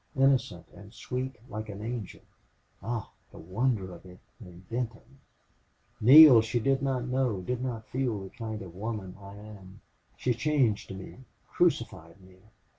Innocent 0.15 0.65
and 0.73 0.91
sweet 0.91 1.35
like 1.47 1.69
an 1.69 1.83
angel! 1.83 2.21
Ah, 2.81 3.11
the 3.31 3.37
wonder 3.37 3.93
of 3.93 4.03
it 4.03 4.17
in 4.43 4.61
Benton! 4.61 5.19
Neale, 5.99 6.41
she 6.41 6.59
did 6.59 6.81
not 6.81 7.05
know 7.05 7.39
did 7.41 7.61
not 7.61 7.85
feel 7.85 8.23
the 8.23 8.31
kind 8.31 8.63
of 8.63 8.73
a 8.73 8.75
woman 8.77 9.15
I 9.21 9.35
am. 9.35 9.81
She 10.17 10.33
changed 10.33 10.89
me 10.91 11.17
crucified 11.47 12.19
me. 12.19 12.37